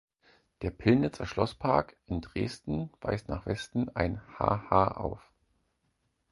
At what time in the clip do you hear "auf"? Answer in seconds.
4.97-5.31